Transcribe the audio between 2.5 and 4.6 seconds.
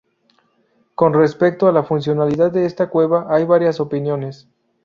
de esta cueva hay varias opiniones.